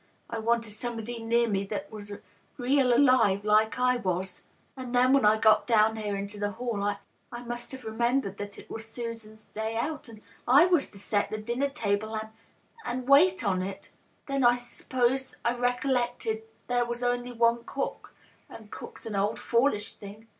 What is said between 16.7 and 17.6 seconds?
was only